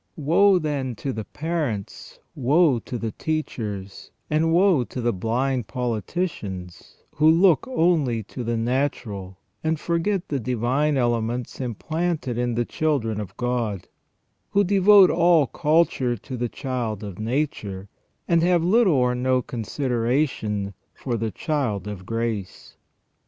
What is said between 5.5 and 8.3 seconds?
politicians, who look only